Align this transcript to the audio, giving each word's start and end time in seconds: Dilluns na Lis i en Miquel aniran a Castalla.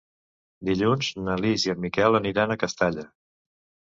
Dilluns 0.69 1.09
na 1.27 1.35
Lis 1.41 1.65
i 1.67 1.71
en 1.75 1.83
Miquel 1.85 2.19
aniran 2.21 2.53
a 2.53 2.57
Castalla. 2.65 3.07